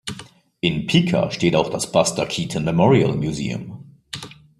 In 0.61 0.87
Piqua 0.87 1.29
steht 1.29 1.55
auch 1.55 1.69
das 1.69 1.91
Buster 1.91 2.25
Keaton 2.25 2.63
Memorial 2.65 3.15
Museum. 3.15 3.99